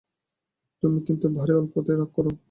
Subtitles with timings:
[0.83, 2.25] তুমি কিন্তু ভারি অল্পেতেই রাগ কর।